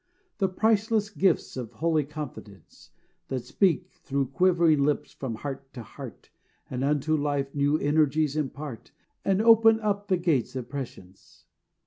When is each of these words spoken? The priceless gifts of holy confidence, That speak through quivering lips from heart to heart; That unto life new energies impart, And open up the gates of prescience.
The 0.39 0.49
priceless 0.49 1.11
gifts 1.11 1.55
of 1.55 1.73
holy 1.73 2.03
confidence, 2.05 2.89
That 3.27 3.41
speak 3.45 3.91
through 3.91 4.29
quivering 4.29 4.83
lips 4.83 5.11
from 5.13 5.35
heart 5.35 5.71
to 5.75 5.83
heart; 5.83 6.31
That 6.71 6.81
unto 6.81 7.15
life 7.15 7.53
new 7.53 7.77
energies 7.77 8.35
impart, 8.35 8.91
And 9.23 9.43
open 9.43 9.79
up 9.79 10.07
the 10.07 10.17
gates 10.17 10.55
of 10.55 10.69
prescience. 10.69 11.45